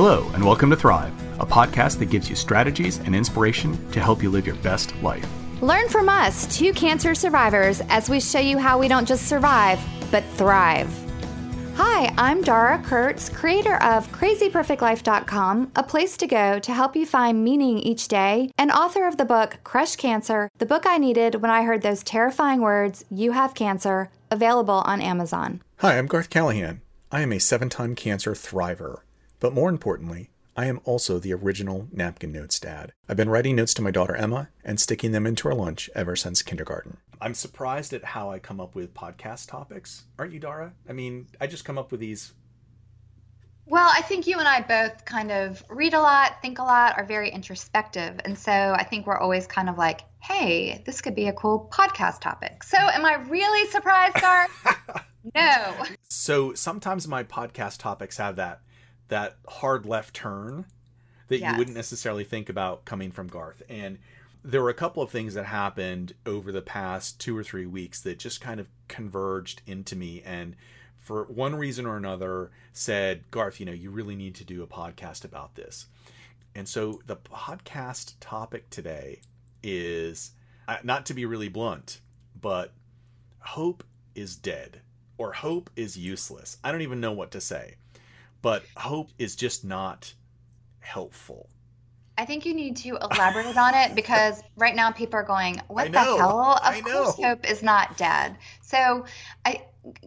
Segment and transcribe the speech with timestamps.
[0.00, 4.22] Hello, and welcome to Thrive, a podcast that gives you strategies and inspiration to help
[4.22, 5.28] you live your best life.
[5.60, 9.80] Learn from us, two cancer survivors, as we show you how we don't just survive,
[10.12, 10.88] but thrive.
[11.74, 17.42] Hi, I'm Dara Kurtz, creator of crazyperfectlife.com, a place to go to help you find
[17.42, 21.50] meaning each day, and author of the book Crush Cancer, the book I needed when
[21.50, 25.60] I heard those terrifying words, You have cancer, available on Amazon.
[25.78, 26.82] Hi, I'm Garth Callahan.
[27.10, 29.00] I am a seven time cancer thriver.
[29.40, 32.92] But more importantly, I am also the original napkin notes dad.
[33.08, 36.16] I've been writing notes to my daughter Emma and sticking them into her lunch ever
[36.16, 36.96] since kindergarten.
[37.20, 40.06] I'm surprised at how I come up with podcast topics.
[40.18, 40.72] Aren't you, Dara?
[40.88, 42.32] I mean, I just come up with these.
[43.66, 46.96] Well, I think you and I both kind of read a lot, think a lot,
[46.96, 48.18] are very introspective.
[48.24, 51.68] And so I think we're always kind of like, hey, this could be a cool
[51.72, 52.64] podcast topic.
[52.64, 54.48] So am I really surprised, Gar?
[55.36, 55.74] no.
[56.08, 58.62] So sometimes my podcast topics have that
[59.08, 60.64] that hard left turn
[61.28, 61.52] that yes.
[61.52, 63.62] you wouldn't necessarily think about coming from Garth.
[63.68, 63.98] And
[64.44, 68.00] there were a couple of things that happened over the past two or three weeks
[68.02, 70.56] that just kind of converged into me and
[70.98, 74.66] for one reason or another said, Garth, you know, you really need to do a
[74.66, 75.86] podcast about this.
[76.54, 79.20] And so the podcast topic today
[79.62, 80.32] is
[80.66, 82.00] uh, not to be really blunt,
[82.40, 82.72] but
[83.40, 83.84] hope
[84.14, 84.80] is dead
[85.16, 86.58] or hope is useless.
[86.62, 87.76] I don't even know what to say
[88.42, 90.14] but hope is just not
[90.80, 91.48] helpful.
[92.16, 95.92] I think you need to elaborate on it because right now people are going, "What
[95.92, 98.36] the hell?" Of course, hope is not dead.
[98.60, 99.04] So,
[99.44, 99.64] I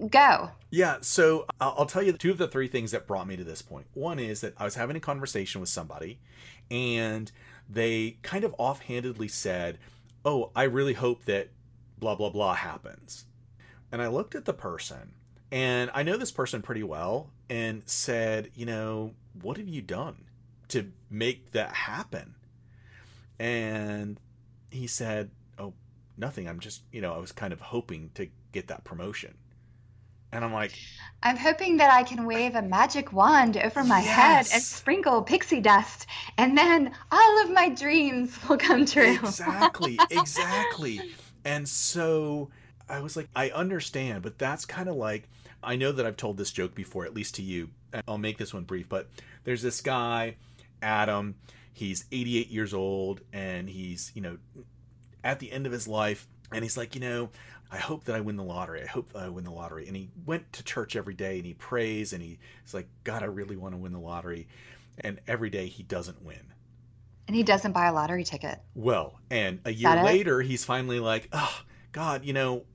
[0.09, 0.49] go.
[0.69, 0.97] Yeah.
[1.02, 3.87] So I'll tell you two of the three things that brought me to this point.
[3.93, 6.19] One is that I was having a conversation with somebody,
[6.69, 7.31] and
[7.69, 9.79] they kind of offhandedly said,
[10.25, 11.49] "Oh, I really hope that
[11.97, 13.25] blah blah blah happens,"
[13.89, 15.13] and I looked at the person
[15.52, 20.16] and I know this person pretty well and said, you know, what have you done
[20.69, 22.33] to make that happen?
[23.39, 24.17] And
[24.69, 25.73] he said, oh,
[26.17, 26.47] nothing.
[26.47, 29.33] I'm just, you know, I was kind of hoping to get that promotion.
[30.31, 30.71] And I'm like,
[31.23, 34.08] I'm hoping that I can wave a magic wand over my yes.
[34.15, 39.15] head and sprinkle pixie dust, and then all of my dreams will come true.
[39.15, 41.02] Exactly, exactly.
[41.43, 42.49] and so
[42.87, 45.27] I was like, I understand, but that's kind of like
[45.64, 47.70] I know that I've told this joke before, at least to you.
[48.08, 49.10] I'll make this one brief, but
[49.44, 50.38] there's this guy,
[50.82, 51.36] Adam.
[51.73, 54.38] He's 88 years old, and he's, you know,
[55.23, 57.30] at the end of his life, and he's like, you know,
[57.71, 58.83] I hope that I win the lottery.
[58.83, 59.88] I hope that I win the lottery.
[59.88, 62.38] And he went to church every day and he prays and he's
[62.73, 64.50] like, God, I really want to win the lottery.
[65.00, 66.52] And every day he doesn't win.
[67.27, 68.60] And he doesn't buy a lottery ticket.
[68.76, 71.61] Well, and a year later, he's finally like, oh,
[71.94, 72.66] God, you know,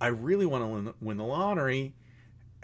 [0.00, 1.94] I really want to win the lottery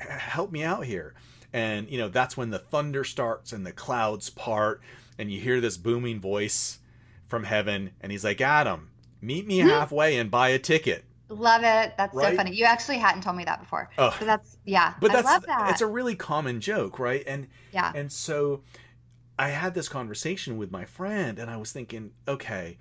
[0.00, 1.14] help me out here.
[1.52, 4.80] And, you know, that's when the thunder starts and the clouds part
[5.18, 6.78] and you hear this booming voice
[7.26, 7.90] from heaven.
[8.00, 8.90] And he's like, Adam,
[9.20, 9.68] meet me hmm?
[9.68, 11.04] halfway and buy a ticket.
[11.28, 11.94] Love it.
[11.96, 12.32] That's right?
[12.32, 12.54] so funny.
[12.54, 13.88] You actually hadn't told me that before.
[13.98, 14.94] Oh, so that's yeah.
[15.00, 15.70] But that's I love that.
[15.70, 17.22] It's a really common joke, right?
[17.24, 17.92] And yeah.
[17.94, 18.62] And so
[19.38, 22.78] I had this conversation with my friend, and I was thinking, okay,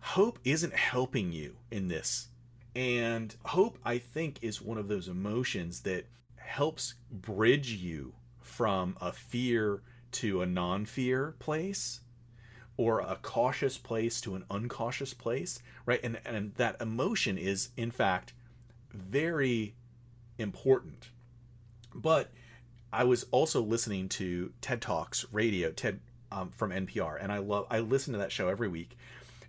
[0.00, 2.28] hope isn't helping you in this,
[2.74, 6.06] and hope I think is one of those emotions that
[6.50, 12.00] helps bridge you from a fear to a non fear place
[12.76, 16.00] or a cautious place to an uncautious place, right?
[16.02, 18.32] And, and that emotion is, in fact,
[18.92, 19.74] very
[20.38, 21.10] important.
[21.94, 22.32] But
[22.92, 26.00] I was also listening to TED Talks radio, TED
[26.32, 28.96] um, from NPR, and I love I listen to that show every week.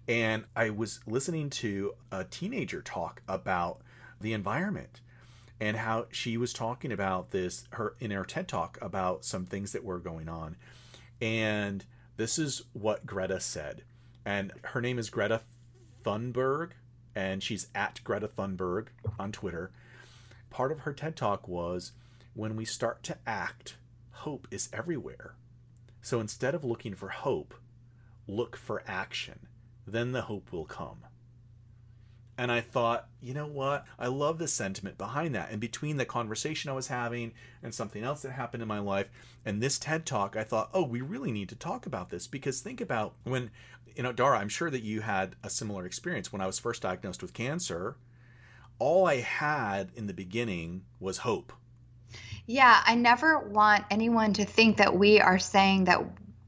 [0.07, 3.81] And I was listening to a teenager talk about
[4.19, 5.01] the environment
[5.61, 9.71] and how she was talking about this her in her TED talk about some things
[9.71, 10.57] that were going on.
[11.21, 11.85] And
[12.17, 13.83] this is what Greta said.
[14.25, 15.41] And her name is Greta
[16.03, 16.71] Thunberg
[17.15, 18.87] and she's at Greta Thunberg
[19.19, 19.71] on Twitter.
[20.49, 21.91] Part of her TED talk was
[22.33, 23.77] when we start to act,
[24.11, 25.35] hope is everywhere.
[26.01, 27.53] So instead of looking for hope,
[28.27, 29.47] look for action.
[29.85, 31.01] Then the hope will come.
[32.41, 33.85] And I thought, you know what?
[33.99, 35.51] I love the sentiment behind that.
[35.51, 39.11] And between the conversation I was having and something else that happened in my life
[39.45, 42.59] and this TED talk, I thought, oh, we really need to talk about this because
[42.59, 43.51] think about when,
[43.95, 46.81] you know, Dara, I'm sure that you had a similar experience when I was first
[46.81, 47.97] diagnosed with cancer.
[48.79, 51.53] All I had in the beginning was hope.
[52.47, 56.03] Yeah, I never want anyone to think that we are saying that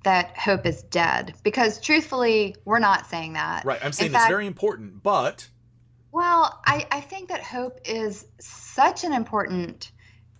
[0.05, 3.63] that hope is dead because truthfully, we're not saying that.
[3.63, 3.79] Right.
[3.85, 5.49] I'm saying in it's fact, very important, but
[6.13, 9.91] well, I, I think that hope is such an important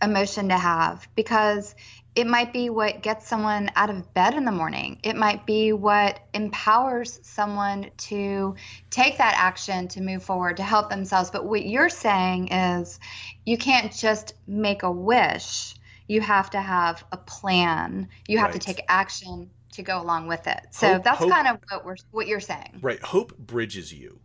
[0.03, 1.73] emotion to have because
[2.15, 4.99] it might be what gets someone out of bed in the morning.
[5.01, 8.55] It might be what empowers someone to
[8.91, 11.31] take that action to move forward, to help themselves.
[11.31, 12.99] But what you're saying is
[13.43, 15.73] you can't just make a wish.
[16.07, 18.09] You have to have a plan.
[18.27, 18.61] You have right.
[18.61, 20.67] to take action to go along with it.
[20.69, 22.77] So hope, that's hope, kind of what we're what you're saying.
[22.83, 23.01] Right.
[23.01, 24.19] Hope bridges you.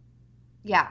[0.62, 0.88] Yeah.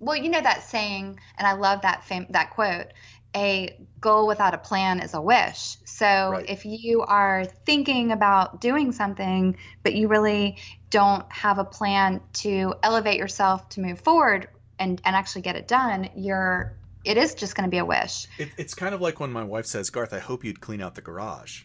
[0.00, 2.86] Well, you know that saying, and I love that fam- that quote
[3.34, 5.76] a goal without a plan is a wish.
[5.84, 6.50] So right.
[6.50, 10.56] if you are thinking about doing something, but you really
[10.90, 14.48] don't have a plan to elevate yourself to move forward
[14.78, 18.26] and, and actually get it done, you're it is just going to be a wish.
[18.36, 20.96] It, it's kind of like when my wife says, "Garth, I hope you'd clean out
[20.96, 21.62] the garage."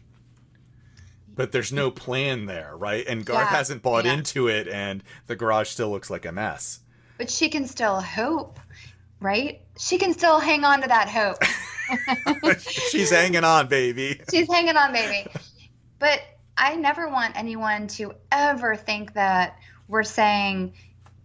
[1.33, 3.05] But there's no plan there, right?
[3.05, 4.13] And Garth yeah, hasn't bought yeah.
[4.13, 6.79] into it, and the garage still looks like a mess.
[7.17, 8.59] But she can still hope
[9.19, 9.62] right?
[9.77, 11.44] She can still hang on to that hope.
[12.59, 14.21] She's hanging on, baby.
[14.31, 15.29] She's hanging on, baby.
[16.00, 16.21] But
[16.57, 19.57] I never want anyone to ever think that
[19.88, 20.73] we're saying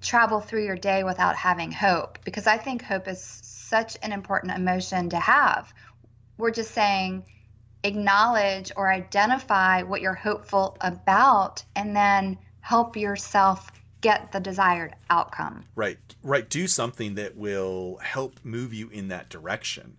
[0.00, 4.56] travel through your day without having hope because I think hope is such an important
[4.56, 5.72] emotion to have.
[6.38, 7.24] We're just saying
[7.84, 13.70] acknowledge or identify what you're hopeful about and then help yourself
[14.00, 15.64] get the desired outcome.
[15.74, 15.98] Right.
[16.22, 16.48] Right.
[16.48, 19.96] Do something that will help move you in that direction.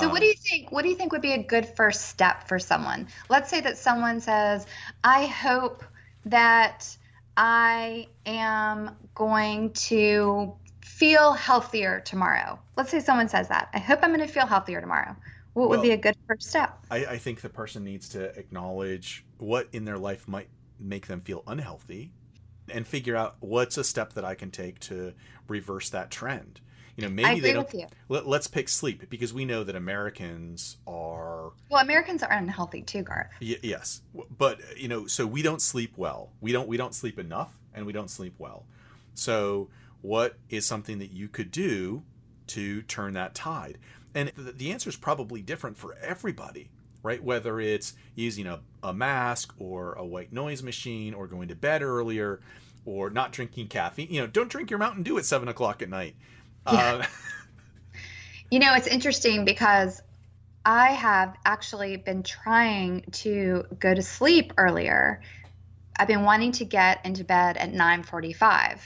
[0.00, 2.46] So what do you think what do you think would be a good first step
[2.46, 3.08] for someone?
[3.30, 4.66] Let's say that someone says,
[5.02, 5.82] "I hope
[6.26, 6.94] that
[7.38, 13.70] I am going to feel healthier tomorrow." Let's say someone says that.
[13.72, 15.16] "I hope I'm going to feel healthier tomorrow."
[15.54, 16.78] What well, would be a good first step?
[16.90, 20.48] I, I think the person needs to acknowledge what in their life might
[20.78, 22.12] make them feel unhealthy
[22.70, 25.14] and figure out what's a step that I can take to
[25.48, 26.60] reverse that trend.
[26.96, 27.68] You know, maybe they don't.
[28.08, 31.52] Let, us pick sleep because we know that Americans are.
[31.70, 33.28] Well, Americans are unhealthy too, Garth.
[33.40, 34.02] Y- yes,
[34.36, 36.30] but you know, so we don't sleep well.
[36.40, 36.66] We don't.
[36.66, 38.64] We don't sleep enough, and we don't sleep well.
[39.14, 39.68] So,
[40.02, 42.02] what is something that you could do
[42.48, 43.78] to turn that tide?
[44.12, 46.68] And the, the answer is probably different for everybody
[47.02, 47.22] right?
[47.22, 51.82] Whether it's using a, a mask or a white noise machine or going to bed
[51.82, 52.40] earlier
[52.84, 54.08] or not drinking caffeine.
[54.10, 56.16] You know, don't drink your Mountain Dew at seven o'clock at night.
[56.66, 57.02] Yeah.
[57.02, 57.06] Uh,
[58.50, 60.02] you know, it's interesting because
[60.64, 65.22] I have actually been trying to go to sleep earlier.
[65.96, 68.80] I've been wanting to get into bed at 9:45.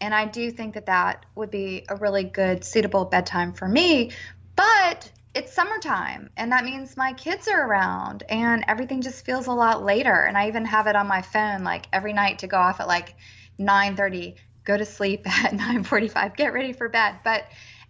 [0.00, 4.12] And I do think that that would be a really good suitable bedtime for me,
[4.54, 9.52] but it's summertime and that means my kids are around and everything just feels a
[9.52, 10.24] lot later.
[10.24, 12.88] And i even have it on my phone like every night to go off at
[12.88, 13.14] like
[13.60, 17.16] 9:30 go to sleep at 9:45 get ready for bed.
[17.22, 17.44] But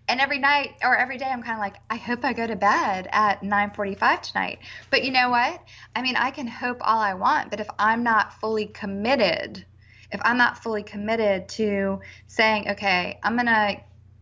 [0.08, 2.56] and every night or every day i'm kind of like i hope i go to
[2.56, 4.58] bed at 9:45 tonight.
[4.90, 5.62] But you know what?
[5.94, 9.64] I mean i can hope all i want but if i'm not fully committed
[10.10, 13.76] if i'm not fully committed to saying okay i'm going to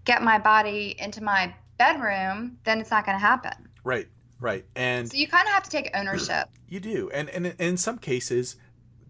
[0.04, 3.68] get my body into my bedroom, then it's not going to happen.
[3.84, 4.08] Right,
[4.40, 4.64] right.
[4.74, 6.48] And so you kind of have to take ownership.
[6.66, 7.08] You do.
[7.10, 8.56] And, and in some cases,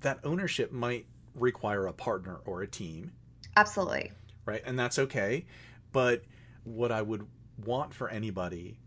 [0.00, 3.12] that ownership might require a partner or a team.
[3.56, 4.12] Absolutely.
[4.44, 4.60] Right.
[4.66, 5.46] And that's okay.
[5.92, 6.24] But
[6.64, 7.26] what I would
[7.64, 8.80] want for anybody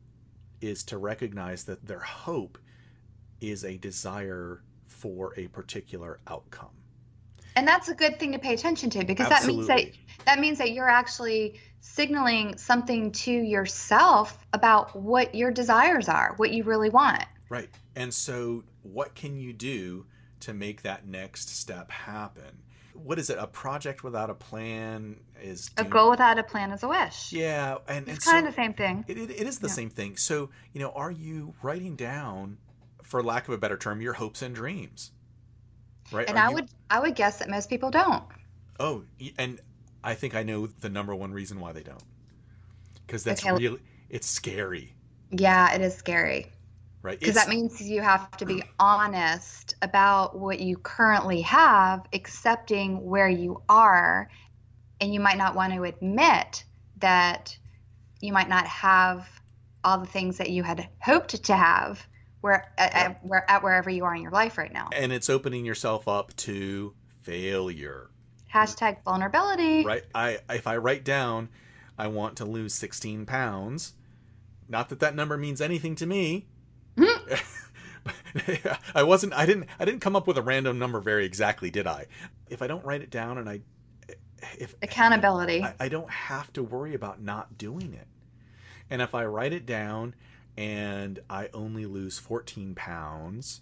[0.62, 2.60] is to recognize that their hope
[3.42, 6.70] is a desire for a particular outcome.
[7.56, 9.66] And that's a good thing to pay attention to because Absolutely.
[9.66, 15.52] that means that that means that you're actually signaling something to yourself about what your
[15.52, 17.24] desires are, what you really want.
[17.50, 17.70] Right.
[17.96, 20.06] And so, what can you do
[20.42, 22.64] to make that next step happen?
[22.94, 23.38] What is it?
[23.40, 25.88] A project without a plan is doing...
[25.88, 27.32] a goal without a plan is a wish.
[27.32, 29.06] Yeah, and it's and kind so of the same thing.
[29.08, 29.74] It, it, it is the yeah.
[29.74, 30.18] same thing.
[30.18, 32.58] So, you know, are you writing down,
[33.04, 35.12] for lack of a better term, your hopes and dreams?
[36.12, 36.28] Right.
[36.28, 36.56] And are I you...
[36.56, 38.24] would I would guess that most people don't.
[38.80, 39.04] Oh,
[39.38, 39.60] and
[40.04, 42.04] I think I know the number one reason why they don't.
[43.06, 43.52] Because that's okay.
[43.52, 44.94] really it's scary.
[45.32, 46.52] Yeah, it is scary.
[47.02, 47.20] Right.
[47.20, 53.30] Because that means you have to be honest about what you currently have, accepting where
[53.30, 54.30] you are,
[55.00, 56.64] and you might not want to admit
[56.98, 57.58] that
[58.20, 59.28] you might not have
[59.84, 62.06] all the things that you had hoped to have
[62.42, 64.90] where at, at, where, at wherever you are in your life right now.
[64.92, 68.10] And it's opening yourself up to failure
[68.58, 69.84] Hashtag vulnerability.
[69.84, 70.04] Right.
[70.16, 71.50] I if I write down,
[71.98, 73.94] I want to lose 16 pounds.
[74.68, 76.48] Not that that number means anything to me.
[76.98, 77.34] Hmm.
[78.96, 79.34] I wasn't.
[79.34, 79.68] I didn't.
[79.80, 82.08] I didn't come up with a random number very exactly, did I?
[82.50, 83.62] If I don't write it down and I,
[84.58, 88.08] if accountability, I, I don't have to worry about not doing it.
[88.90, 90.16] And if I write it down
[90.58, 93.62] and I only lose 14 pounds,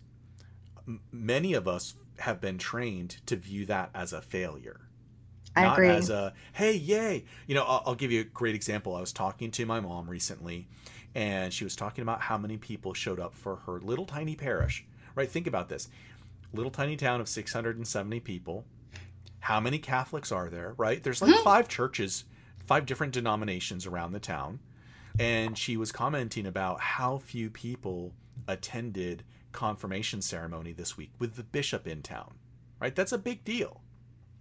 [0.87, 4.84] M- many of us have been trained to view that as a failure.
[5.55, 5.89] I not agree.
[5.89, 7.25] as a hey yay.
[7.47, 8.95] You know I'll, I'll, give you a great example.
[8.95, 10.67] I was talking to my mom recently
[11.13, 14.85] and she was talking about how many people showed up for her little tiny parish.
[15.15, 15.87] Right think about this.
[16.53, 18.65] Little tiny town of 670 people.
[19.39, 21.01] How many catholics are there right?
[21.01, 21.43] There's like mm-hmm.
[21.43, 22.25] five churches
[22.65, 24.59] five different denominations around the town.
[25.19, 28.13] And she was commenting about how few people
[28.47, 32.33] attended confirmation ceremony this week with the bishop in town.
[32.79, 33.81] Right that's a big deal.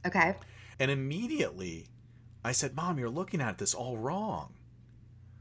[0.04, 0.34] Okay
[0.78, 1.88] and immediately
[2.44, 4.52] I said, Mom, you're looking at this all wrong.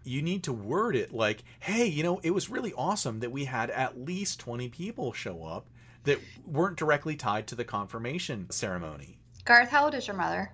[0.05, 3.45] You need to word it like, hey, you know, it was really awesome that we
[3.45, 5.67] had at least 20 people show up
[6.05, 9.17] that weren't directly tied to the confirmation ceremony.
[9.45, 10.51] Garth, how old is your mother?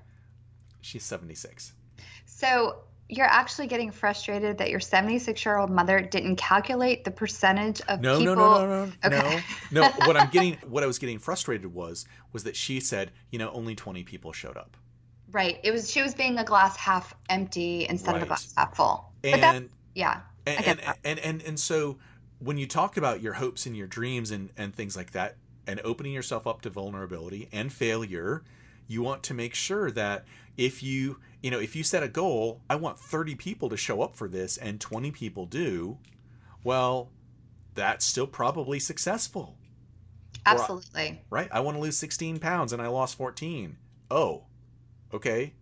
[0.82, 1.74] She's 76.
[2.26, 7.82] So you're actually getting frustrated that your 76 year old mother didn't calculate the percentage
[7.88, 8.36] of no, people.
[8.36, 9.44] No, no, no, no, okay.
[9.72, 9.90] no, no.
[10.06, 13.52] What I'm getting, what I was getting frustrated was, was that she said, you know,
[13.52, 14.78] only 20 people showed up.
[15.32, 15.60] Right.
[15.64, 18.18] It was she was being a glass half empty instead right.
[18.18, 19.12] of a glass half full.
[19.24, 19.64] And that,
[19.94, 21.98] yeah, and and, and and and so
[22.40, 25.36] when you talk about your hopes and your dreams and and things like that,
[25.68, 28.44] and opening yourself up to vulnerability and failure,
[28.90, 30.26] you want to make sure that
[30.58, 34.02] if you you know, if you set a goal, I want 30 people to show
[34.02, 35.98] up for this and 20 people do,
[36.66, 37.12] well,
[37.76, 39.56] that's still probably successful.
[40.46, 41.22] Absolutely.
[41.30, 41.48] right?
[41.52, 43.78] I want to lose 16 pounds and I lost 14.
[44.12, 44.44] Oh,
[45.14, 45.54] okay.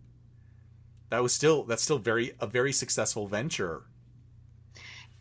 [1.10, 3.82] That was still that's still very a very successful venture.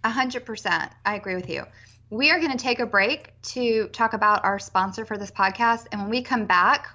[0.04, 0.92] A hundred percent.
[1.06, 1.64] I agree with you.
[2.10, 5.88] We are going to take a break to talk about our sponsor for this podcast.
[5.92, 6.88] And when we come back,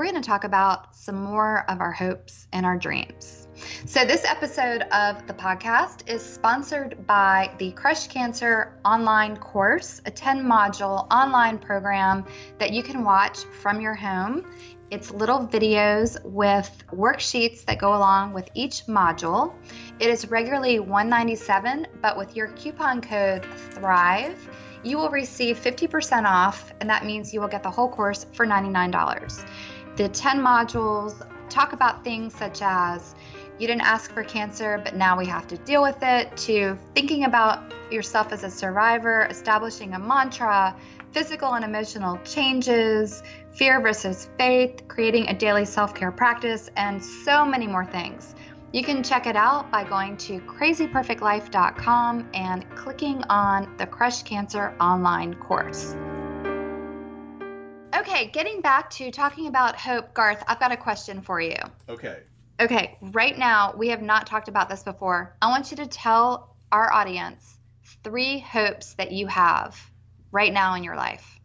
[0.00, 3.46] we're going to talk about some more of our hopes and our dreams.
[3.84, 10.10] So, this episode of the podcast is sponsored by the Crush Cancer online course, a
[10.10, 12.24] 10 module online program
[12.58, 14.46] that you can watch from your home.
[14.90, 19.52] It's little videos with worksheets that go along with each module.
[19.98, 24.48] It is regularly 197, but with your coupon code THRIVE,
[24.82, 28.46] you will receive 50% off, and that means you will get the whole course for
[28.46, 29.44] $99.
[29.96, 33.14] The 10 modules talk about things such as
[33.58, 37.24] you didn't ask for cancer, but now we have to deal with it, to thinking
[37.24, 40.74] about yourself as a survivor, establishing a mantra,
[41.12, 47.44] physical and emotional changes, fear versus faith, creating a daily self care practice, and so
[47.44, 48.34] many more things.
[48.72, 54.74] You can check it out by going to crazyperfectlife.com and clicking on the Crush Cancer
[54.80, 55.96] online course.
[58.00, 61.56] Okay, getting back to talking about hope, Garth, I've got a question for you.
[61.86, 62.20] Okay.
[62.58, 65.36] Okay, right now, we have not talked about this before.
[65.42, 67.58] I want you to tell our audience
[68.02, 69.78] three hopes that you have
[70.32, 71.40] right now in your life.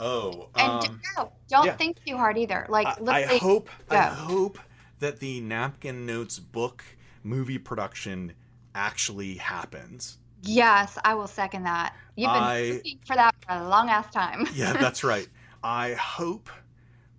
[0.00, 1.76] Oh, and um, no, don't yeah.
[1.76, 2.66] think too hard either.
[2.68, 3.96] Like, I, I hope, go.
[3.96, 4.58] I hope
[4.98, 6.84] that the Napkin Notes book
[7.22, 8.32] movie production
[8.74, 10.18] actually happens.
[10.42, 11.94] Yes, I will second that.
[12.16, 14.46] You've been I, looking for that for a long ass time.
[14.54, 15.28] yeah, that's right.
[15.62, 16.50] I hope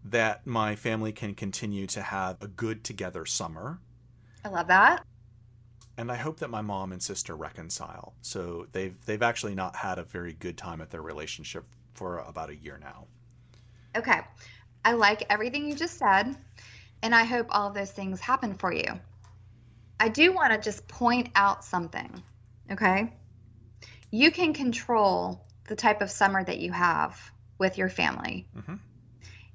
[0.06, 3.80] that my family can continue to have a good together summer.
[4.46, 5.06] I love that.
[5.98, 8.14] And I hope that my mom and sister reconcile.
[8.22, 12.50] So they've they've actually not had a very good time at their relationship for about
[12.50, 13.08] a year now.
[13.96, 14.22] Okay.
[14.86, 16.38] I like everything you just said,
[17.04, 19.00] and I hope all of those things happen for you.
[20.00, 22.24] I do want to just point out something,
[22.72, 23.12] okay?
[24.12, 27.20] You can control the type of summer that you have
[27.60, 28.48] with your family.
[28.58, 28.76] Mm-hmm.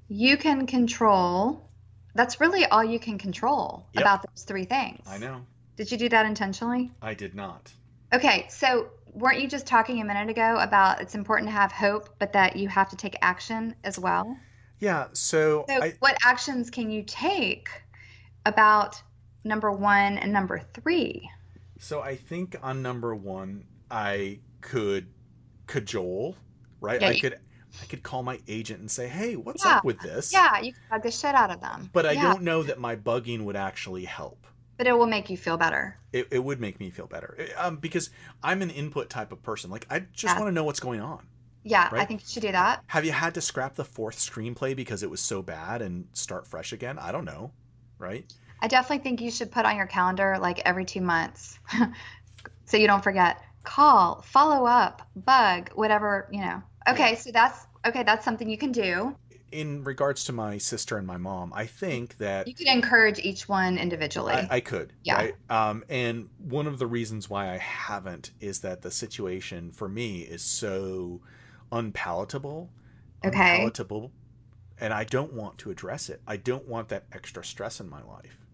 [0.07, 1.69] You can control,
[2.13, 4.03] that's really all you can control yep.
[4.03, 5.05] about those three things.
[5.07, 5.41] I know.
[5.75, 6.91] Did you do that intentionally?
[7.01, 7.73] I did not.
[8.13, 12.09] Okay, so weren't you just talking a minute ago about it's important to have hope,
[12.19, 14.37] but that you have to take action as well?
[14.79, 15.65] Yeah, so.
[15.67, 17.69] So, I, what actions can you take
[18.45, 19.01] about
[19.43, 21.29] number one and number three?
[21.79, 25.07] So, I think on number one, I could
[25.67, 26.35] cajole,
[26.79, 27.01] right?
[27.01, 27.39] Yeah, I could
[27.81, 29.77] I could call my agent and say, "Hey, what's yeah.
[29.77, 31.89] up with this?" Yeah, you can bug the shit out of them.
[31.93, 32.23] But I yeah.
[32.23, 34.45] don't know that my bugging would actually help.
[34.77, 35.97] But it will make you feel better.
[36.11, 38.09] It, it would make me feel better um, because
[38.43, 39.69] I'm an input type of person.
[39.69, 40.39] Like I just yeah.
[40.39, 41.25] want to know what's going on.
[41.63, 42.01] Yeah, right?
[42.01, 42.83] I think you should do that.
[42.87, 46.45] Have you had to scrap the fourth screenplay because it was so bad and start
[46.45, 46.99] fresh again?
[46.99, 47.51] I don't know,
[47.97, 48.31] right?
[48.61, 51.57] I definitely think you should put on your calendar like every two months,
[52.65, 53.41] so you don't forget.
[53.65, 56.61] Call, follow up, bug, whatever you know.
[56.87, 58.03] Okay, so that's okay.
[58.03, 59.15] That's something you can do
[59.55, 63.47] in regards to my sister and my mom, I think that you could encourage each
[63.47, 64.33] one individually.
[64.33, 65.15] I, I could, yeah.
[65.15, 65.35] Right?
[65.49, 70.21] Um, and one of the reasons why I haven't is that the situation for me
[70.21, 71.21] is so
[71.71, 72.69] unpalatable.
[73.23, 73.55] Okay.
[73.55, 74.11] Unpalatable,
[74.79, 76.21] and I don't want to address it.
[76.27, 78.44] I don't want that extra stress in my life.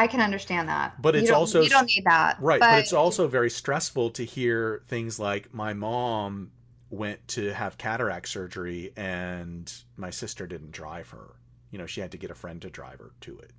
[0.00, 1.00] I can understand that.
[1.02, 2.38] But it's also you don't need that.
[2.40, 6.52] Right, but, but it's also very stressful to hear things like my mom
[6.88, 11.34] went to have cataract surgery and my sister didn't drive her.
[11.70, 13.50] You know, she had to get a friend to drive her to it.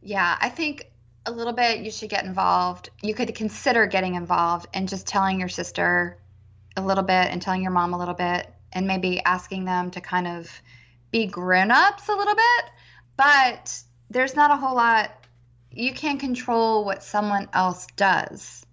[0.00, 0.92] Yeah, I think
[1.26, 2.90] a little bit you should get involved.
[3.02, 6.16] You could consider getting involved and just telling your sister
[6.76, 10.00] a little bit and telling your mom a little bit and maybe asking them to
[10.00, 10.48] kind of
[11.10, 12.64] be grown-ups a little bit.
[13.16, 15.10] But there's not a whole lot
[15.76, 18.64] you can't control what someone else does.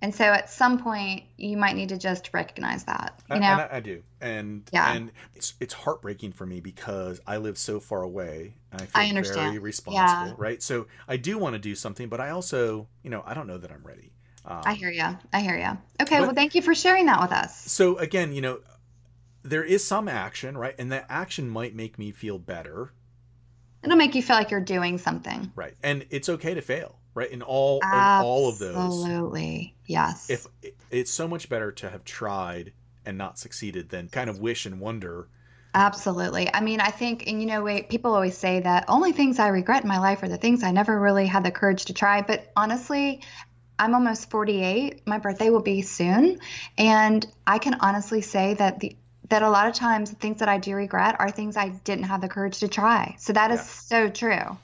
[0.00, 3.46] And so at some point you might need to just recognize that you know?
[3.46, 4.02] I, I, do.
[4.20, 4.92] And yeah.
[4.92, 9.08] and it's it's heartbreaking for me because i live so far away i feel I
[9.08, 9.48] understand.
[9.48, 10.34] very responsible yeah.
[10.36, 10.62] right?
[10.62, 13.58] So i do want to do something but i also you know i don't know
[13.58, 14.12] that i'm ready.
[14.44, 17.20] Um, i hear you i hear you okay but, well thank you for sharing that
[17.20, 17.70] with us.
[17.70, 18.60] So again you know
[19.42, 20.74] there is some action right?
[20.78, 22.92] And that action might make me feel better
[23.82, 25.52] it'll make you feel like you're doing something.
[25.54, 25.74] Right.
[25.82, 27.30] And it's okay to fail right?
[27.30, 28.76] In all in all of those.
[28.76, 29.74] Absolutely.
[29.86, 30.30] Yes.
[30.30, 30.46] If
[30.90, 32.72] it's so much better to have tried
[33.04, 35.28] and not succeeded than kind of wish and wonder.
[35.74, 36.48] Absolutely.
[36.52, 39.48] I mean i think and you know wait, people always say that only things i
[39.48, 42.22] regret in my life are the things i never really had the courage to try.
[42.22, 43.20] But honestly
[43.80, 45.06] I'm almost 48.
[45.06, 46.40] My birthday will be soon.
[46.76, 48.96] And I can honestly say that the
[49.28, 52.04] that a lot of times the things that I do regret are things I didn't
[52.04, 53.14] have the courage to try.
[53.18, 53.64] So that is yeah.
[53.64, 54.58] so true.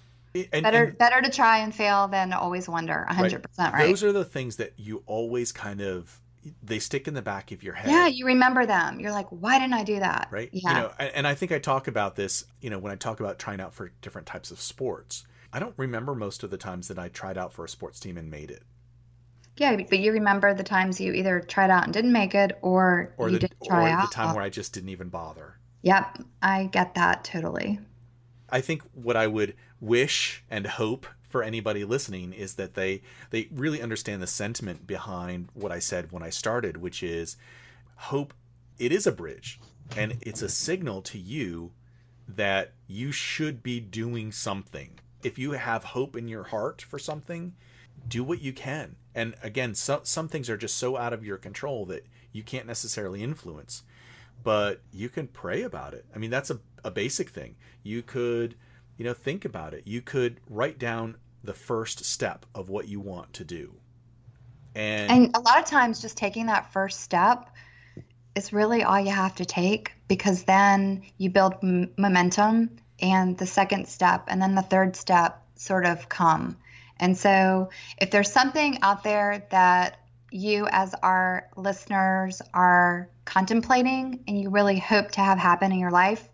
[0.52, 3.72] And, better and, better to try and fail than always wonder 100% right.
[3.72, 3.86] right.
[3.86, 6.20] those are the things that you always kind of
[6.60, 9.60] they stick in the back of your head yeah you remember them you're like why
[9.60, 12.44] didn't i do that right yeah you know and i think i talk about this
[12.60, 15.74] you know when i talk about trying out for different types of sports i don't
[15.76, 18.50] remember most of the times that i tried out for a sports team and made
[18.50, 18.64] it
[19.56, 23.12] yeah, but you remember the times you either tried out and didn't make it, or,
[23.16, 24.10] or you the, didn't try or out.
[24.10, 25.56] the time where I just didn't even bother.
[25.82, 27.78] Yep, I get that totally.
[28.48, 33.48] I think what I would wish and hope for anybody listening is that they they
[33.52, 37.36] really understand the sentiment behind what I said when I started, which is
[37.96, 38.32] hope
[38.78, 39.60] it is a bridge
[39.96, 41.72] and it's a signal to you
[42.26, 44.98] that you should be doing something.
[45.22, 47.54] If you have hope in your heart for something,
[48.08, 48.96] do what you can.
[49.14, 52.66] And again, some some things are just so out of your control that you can't
[52.66, 53.82] necessarily influence.
[54.42, 56.04] But you can pray about it.
[56.14, 57.56] I mean, that's a, a basic thing.
[57.82, 58.56] You could
[58.96, 59.86] you know, think about it.
[59.86, 63.74] You could write down the first step of what you want to do.
[64.74, 67.50] And, and a lot of times just taking that first step
[68.34, 73.46] is really all you have to take because then you build m- momentum and the
[73.46, 76.56] second step and then the third step sort of come.
[77.04, 84.40] And so if there's something out there that you as our listeners are contemplating and
[84.40, 86.26] you really hope to have happen in your life,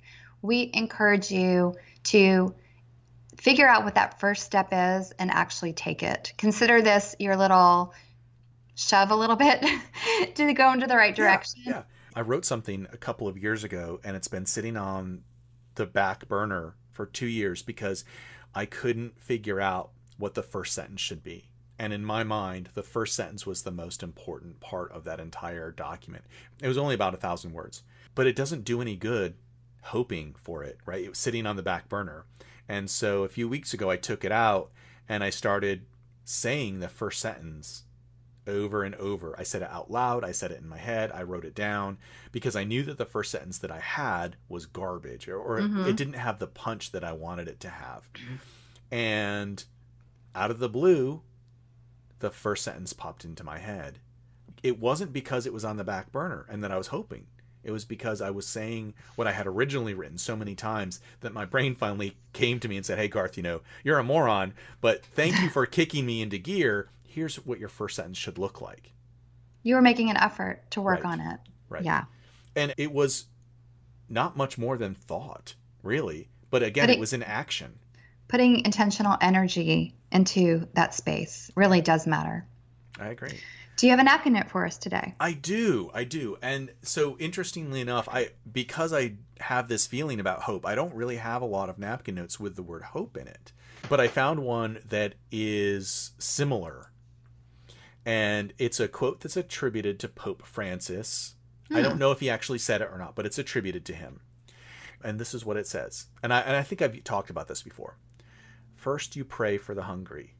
[0.42, 2.54] we encourage you to
[3.36, 6.34] figure out what that first step is and actually take it.
[6.38, 7.92] Consider this your little
[8.76, 9.66] shove a little bit
[10.36, 11.62] to go into the right direction.
[11.66, 11.82] Yeah, yeah.
[12.14, 15.24] I wrote something a couple of years ago and it's been sitting on
[15.74, 18.04] the back burner for two years because
[18.54, 21.50] I couldn't figure out what the first sentence should be.
[21.78, 25.72] And in my mind, the first sentence was the most important part of that entire
[25.72, 26.24] document.
[26.60, 27.82] It was only about a thousand words,
[28.14, 29.34] but it doesn't do any good
[29.84, 31.02] hoping for it, right?
[31.02, 32.26] It was sitting on the back burner.
[32.68, 34.70] And so a few weeks ago, I took it out
[35.08, 35.86] and I started
[36.24, 37.84] saying the first sentence
[38.46, 39.34] over and over.
[39.38, 41.98] I said it out loud, I said it in my head, I wrote it down
[42.30, 45.86] because I knew that the first sentence that I had was garbage or, or mm-hmm.
[45.86, 48.02] it didn't have the punch that I wanted it to have.
[48.90, 49.64] And
[50.34, 51.22] out of the blue,
[52.20, 53.98] the first sentence popped into my head.
[54.62, 57.26] It wasn't because it was on the back burner and that I was hoping.
[57.62, 61.34] It was because I was saying what I had originally written so many times that
[61.34, 64.54] my brain finally came to me and said, Hey, Garth, you know, you're a moron,
[64.80, 66.88] but thank you for kicking me into gear.
[67.02, 68.92] Here's what your first sentence should look like.
[69.62, 71.12] You were making an effort to work right.
[71.12, 71.40] on it.
[71.68, 71.84] Right.
[71.84, 72.04] Yeah.
[72.56, 73.26] And it was
[74.08, 76.28] not much more than thought, really.
[76.50, 77.78] But again, but it, it was in action.
[78.30, 82.46] Putting intentional energy into that space really does matter.
[82.98, 83.40] I agree.
[83.76, 85.14] Do you have a napkin note for us today?
[85.18, 85.90] I do.
[85.94, 86.36] I do.
[86.42, 91.16] And so interestingly enough, I because I have this feeling about hope, I don't really
[91.16, 93.52] have a lot of napkin notes with the word hope in it.
[93.88, 96.92] But I found one that is similar.
[98.04, 101.34] And it's a quote that's attributed to Pope Francis.
[101.68, 101.76] Hmm.
[101.76, 104.20] I don't know if he actually said it or not, but it's attributed to him.
[105.02, 106.06] And this is what it says.
[106.22, 107.96] And I, and I think I've talked about this before.
[108.80, 110.36] First, you pray for the hungry,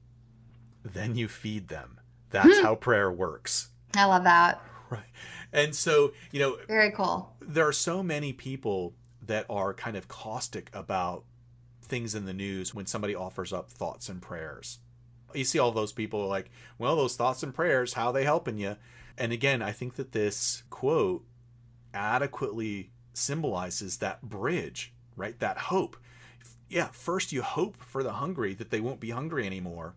[0.82, 2.00] then you feed them.
[2.30, 2.64] That's hmm.
[2.64, 3.68] how prayer works.
[3.94, 4.62] I love that.
[4.88, 5.04] Right.
[5.52, 7.36] And so, you know, very cool.
[7.40, 11.24] There are so many people that are kind of caustic about
[11.82, 14.78] things in the news when somebody offers up thoughts and prayers.
[15.34, 18.76] You see all those people like, well, those thoughts and prayers, how they helping you?
[19.18, 21.24] And again, I think that this quote
[21.92, 25.38] adequately symbolizes that bridge, right?
[25.40, 25.98] That hope.
[26.70, 29.94] Yeah, first you hope for the hungry that they won't be hungry anymore.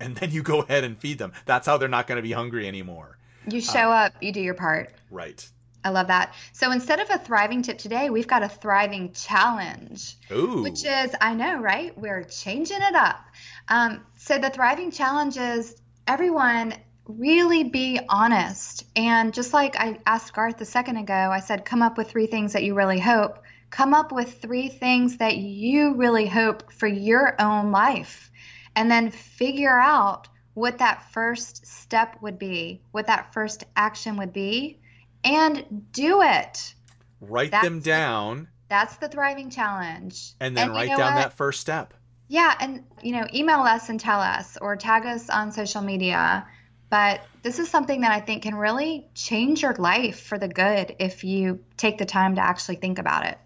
[0.00, 1.32] And then you go ahead and feed them.
[1.44, 3.18] That's how they're not going to be hungry anymore.
[3.46, 4.92] You show uh, up, you do your part.
[5.10, 5.46] Right.
[5.84, 6.34] I love that.
[6.54, 10.16] So instead of a thriving tip today, we've got a thriving challenge.
[10.32, 10.62] Ooh.
[10.62, 11.96] Which is, I know, right?
[11.98, 13.20] We're changing it up.
[13.68, 16.74] Um, so the thriving challenge is everyone
[17.06, 18.86] really be honest.
[18.96, 22.26] And just like I asked Garth a second ago, I said, come up with three
[22.26, 23.43] things that you really hope.
[23.74, 28.30] Come up with three things that you really hope for your own life.
[28.76, 34.32] And then figure out what that first step would be, what that first action would
[34.32, 34.78] be
[35.24, 36.72] and do it.
[37.20, 38.42] Write that's them down.
[38.42, 40.34] The, that's the thriving challenge.
[40.38, 41.14] And then and write down what?
[41.16, 41.94] that first step.
[42.28, 46.46] Yeah, and you know, email us and tell us or tag us on social media.
[46.90, 50.94] But this is something that I think can really change your life for the good
[51.00, 53.36] if you take the time to actually think about it.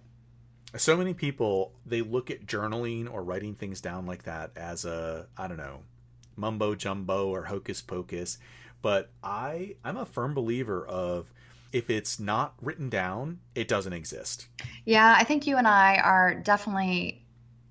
[0.79, 5.27] So many people they look at journaling or writing things down like that as a
[5.37, 5.81] I don't know,
[6.37, 8.39] mumbo jumbo or hocus pocus,
[8.83, 11.33] but I I'm a firm believer of
[11.73, 14.49] if it's not written down, it doesn't exist.
[14.85, 17.25] Yeah, I think you and I are definitely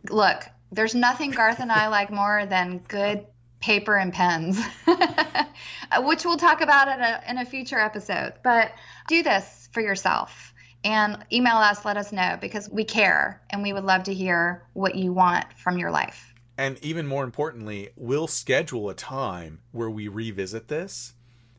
[0.09, 3.25] look, there's nothing Garth and I like more than good
[3.59, 4.61] paper and pens,
[5.99, 8.33] which we'll talk about in a, in a future episode.
[8.43, 8.71] But
[9.07, 13.73] do this for yourself and email us, let us know because we care and we
[13.73, 16.33] would love to hear what you want from your life.
[16.57, 21.13] And even more importantly, we'll schedule a time where we revisit this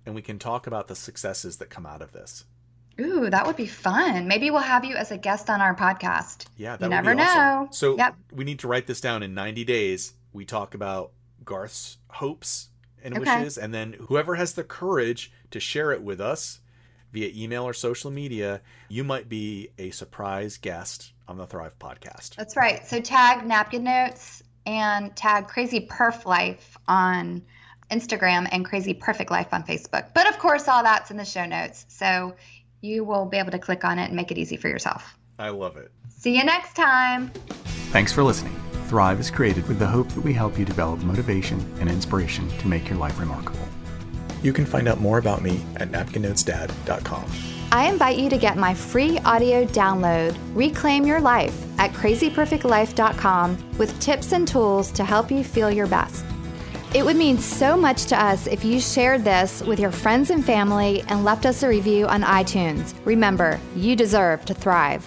[0.04, 2.44] and we can talk about the successes that come out of this.
[3.00, 4.26] Ooh, that would be fun.
[4.26, 6.46] Maybe we'll have you as a guest on our podcast.
[6.56, 7.26] Yeah, that you never awesome.
[7.26, 7.68] know.
[7.70, 8.16] So yep.
[8.32, 10.14] we need to write this down in 90 days.
[10.32, 11.12] We talk about
[11.44, 12.70] Garth's hopes
[13.04, 13.38] and okay.
[13.38, 16.60] wishes, and then whoever has the courage to share it with us
[17.12, 22.34] via email or social media, you might be a surprise guest on the Thrive podcast.
[22.36, 22.86] That's right.
[22.86, 27.42] So tag Napkin Notes and tag Crazy Perf Life on
[27.90, 30.08] Instagram and Crazy Perfect Life on Facebook.
[30.14, 31.86] But of course, all that's in the show notes.
[31.88, 32.34] So
[32.80, 35.18] you will be able to click on it and make it easy for yourself.
[35.38, 35.90] I love it.
[36.08, 37.30] See you next time.
[37.90, 38.54] Thanks for listening.
[38.86, 42.66] Thrive is created with the hope that we help you develop motivation and inspiration to
[42.66, 43.67] make your life remarkable.
[44.42, 47.24] You can find out more about me at napkinnotesdad.com.
[47.70, 54.00] I invite you to get my free audio download, Reclaim Your Life, at crazyperfectlife.com with
[54.00, 56.24] tips and tools to help you feel your best.
[56.94, 60.42] It would mean so much to us if you shared this with your friends and
[60.42, 62.94] family and left us a review on iTunes.
[63.04, 65.06] Remember, you deserve to thrive.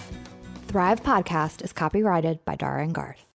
[0.68, 3.26] Thrive Podcast is copyrighted by Dara and Garth.